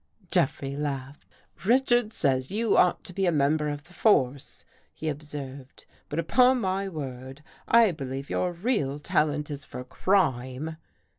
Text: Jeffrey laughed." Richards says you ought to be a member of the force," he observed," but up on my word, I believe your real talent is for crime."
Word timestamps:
Jeffrey 0.31 0.75
laughed." 0.75 1.27
Richards 1.63 2.15
says 2.17 2.49
you 2.49 2.75
ought 2.75 3.03
to 3.03 3.13
be 3.13 3.27
a 3.27 3.31
member 3.31 3.69
of 3.69 3.83
the 3.83 3.93
force," 3.93 4.65
he 4.91 5.07
observed," 5.07 5.85
but 6.09 6.17
up 6.17 6.39
on 6.39 6.59
my 6.59 6.89
word, 6.89 7.43
I 7.67 7.91
believe 7.91 8.27
your 8.27 8.51
real 8.51 8.97
talent 8.97 9.51
is 9.51 9.63
for 9.63 9.83
crime." 9.83 10.77